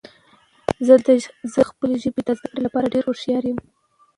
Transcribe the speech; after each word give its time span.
زه 0.85 0.93
د 1.53 1.55
خپلې 1.69 1.95
ژبې 2.03 2.21
د 2.25 2.29
زده 2.37 2.45
کړو 2.49 2.65
لپاره 2.65 2.91
ډیر 2.93 3.03
هوښیار 3.05 3.43
یم. 3.49 3.57